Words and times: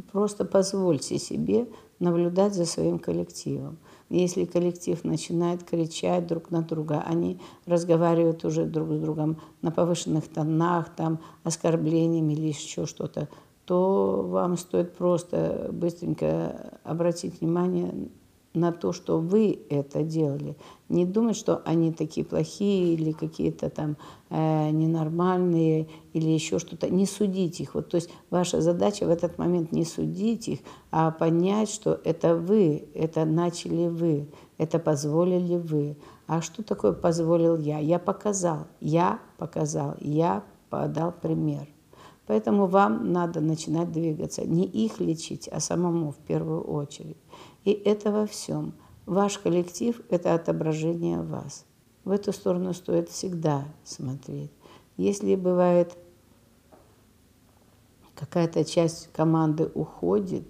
Просто 0.00 0.44
позвольте 0.44 1.18
себе 1.18 1.66
наблюдать 1.98 2.54
за 2.54 2.64
своим 2.64 2.98
коллективом. 2.98 3.78
Если 4.08 4.44
коллектив 4.44 5.02
начинает 5.04 5.62
кричать 5.62 6.26
друг 6.26 6.50
на 6.50 6.62
друга, 6.62 7.04
они 7.06 7.40
разговаривают 7.66 8.44
уже 8.44 8.64
друг 8.64 8.90
с 8.90 8.98
другом 8.98 9.36
на 9.62 9.70
повышенных 9.70 10.26
тонах, 10.28 10.94
там, 10.96 11.20
оскорблениями 11.44 12.32
или 12.32 12.48
еще 12.48 12.86
что-то, 12.86 13.28
то 13.66 14.26
вам 14.28 14.56
стоит 14.56 14.96
просто 14.96 15.70
быстренько 15.72 16.80
обратить 16.82 17.40
внимание 17.40 18.08
на 18.52 18.72
то, 18.72 18.92
что 18.92 19.18
вы 19.18 19.60
это 19.70 20.02
делали. 20.02 20.56
Не 20.88 21.06
думать, 21.06 21.36
что 21.36 21.62
они 21.64 21.92
такие 21.92 22.26
плохие 22.26 22.94
или 22.94 23.12
какие-то 23.12 23.70
там 23.70 23.96
э, 24.28 24.70
ненормальные 24.70 25.88
или 26.12 26.28
еще 26.28 26.58
что-то. 26.58 26.90
Не 26.90 27.06
судить 27.06 27.60
их. 27.60 27.74
Вот, 27.74 27.90
то 27.90 27.94
есть 27.96 28.10
ваша 28.28 28.60
задача 28.60 29.06
в 29.06 29.10
этот 29.10 29.38
момент 29.38 29.70
не 29.70 29.84
судить 29.84 30.48
их, 30.48 30.58
а 30.90 31.12
понять, 31.12 31.70
что 31.70 32.00
это 32.04 32.34
вы, 32.34 32.88
это 32.94 33.24
начали 33.24 33.86
вы, 33.86 34.28
это 34.58 34.80
позволили 34.80 35.56
вы. 35.56 35.96
А 36.26 36.42
что 36.42 36.62
такое 36.64 36.92
позволил 36.92 37.56
я? 37.56 37.78
Я 37.78 37.98
показал, 38.00 38.66
я 38.80 39.20
показал, 39.38 39.94
я 40.00 40.44
подал 40.70 41.12
пример. 41.12 41.68
Поэтому 42.30 42.66
вам 42.66 43.12
надо 43.12 43.40
начинать 43.40 43.90
двигаться. 43.90 44.46
Не 44.46 44.64
их 44.64 45.00
лечить, 45.00 45.48
а 45.48 45.58
самому 45.58 46.12
в 46.12 46.16
первую 46.18 46.62
очередь. 46.62 47.16
И 47.64 47.72
это 47.72 48.12
во 48.12 48.24
всем. 48.24 48.72
Ваш 49.04 49.38
коллектив– 49.38 50.00
это 50.10 50.34
отображение 50.34 51.20
вас. 51.20 51.64
В 52.04 52.12
эту 52.12 52.32
сторону 52.32 52.72
стоит 52.72 53.08
всегда 53.08 53.64
смотреть. 53.82 54.52
Если 54.96 55.34
бывает 55.34 55.98
какая-то 58.14 58.64
часть 58.64 59.08
команды 59.12 59.68
уходит, 59.74 60.46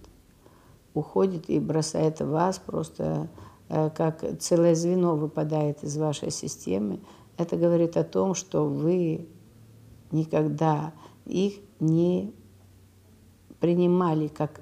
уходит 0.93 1.49
и 1.49 1.59
бросает 1.59 2.21
вас 2.21 2.59
просто 2.59 3.31
э, 3.71 3.89
как 3.89 4.39
целое 4.39 4.75
звено 4.75 5.17
выпадает 5.17 5.83
из 5.83 5.97
вашей 5.97 6.31
системы, 6.31 7.01
это 7.39 7.57
говорит 7.57 7.97
о 7.97 8.05
том, 8.05 8.35
что 8.35 8.67
вы 8.67 9.27
никогда 10.13 10.93
их 11.27 11.55
не 11.79 12.33
принимали 13.61 14.29
как 14.29 14.61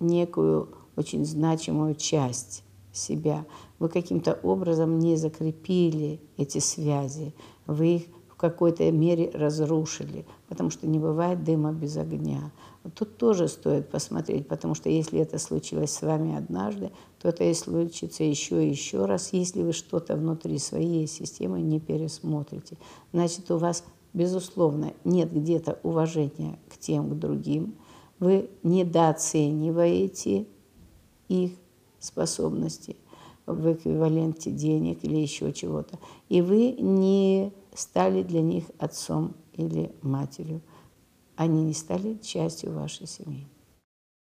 некую 0.00 0.68
очень 0.96 1.24
значимую 1.24 1.94
часть 1.94 2.64
себя. 2.92 3.46
Вы 3.78 3.88
каким-то 3.88 4.38
образом 4.42 4.98
не 4.98 5.16
закрепили 5.16 6.20
эти 6.36 6.58
связи, 6.58 7.34
вы 7.66 7.96
их 7.96 8.02
в 8.28 8.36
какой-то 8.36 8.90
мере 8.90 9.30
разрушили, 9.30 10.26
потому 10.48 10.70
что 10.70 10.86
не 10.86 10.98
бывает 10.98 11.44
дыма 11.44 11.72
без 11.72 11.96
огня. 11.96 12.50
Тут 12.94 13.18
тоже 13.18 13.46
стоит 13.48 13.90
посмотреть, 13.90 14.48
потому 14.48 14.74
что 14.74 14.88
если 14.88 15.20
это 15.20 15.38
случилось 15.38 15.92
с 15.92 16.00
вами 16.00 16.34
однажды, 16.34 16.90
то 17.20 17.28
это 17.28 17.44
и 17.44 17.52
случится 17.52 18.24
еще 18.24 18.64
и 18.64 18.70
еще 18.70 19.04
раз, 19.04 19.34
если 19.34 19.62
вы 19.62 19.72
что-то 19.72 20.16
внутри 20.16 20.58
своей 20.58 21.06
системы 21.06 21.60
не 21.60 21.78
пересмотрите. 21.78 22.78
Значит, 23.12 23.50
у 23.50 23.58
вас 23.58 23.84
безусловно, 24.12 24.92
нет 25.04 25.32
где-то 25.32 25.78
уважения 25.82 26.58
к 26.68 26.78
тем, 26.78 27.10
к 27.10 27.18
другим, 27.18 27.76
вы 28.18 28.50
недооцениваете 28.62 30.46
их 31.28 31.52
способности 31.98 32.96
в 33.46 33.72
эквиваленте 33.72 34.50
денег 34.50 35.04
или 35.04 35.16
еще 35.16 35.52
чего-то. 35.52 35.98
И 36.28 36.42
вы 36.42 36.72
не 36.72 37.52
стали 37.74 38.22
для 38.22 38.42
них 38.42 38.64
отцом 38.78 39.34
или 39.54 39.94
матерью. 40.02 40.60
Они 41.36 41.62
не 41.62 41.72
стали 41.72 42.18
частью 42.22 42.72
вашей 42.74 43.06
семьи. 43.06 43.46